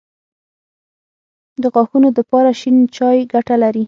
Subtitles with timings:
[1.61, 3.79] د غاښونو دپاره شين چای ګټه لري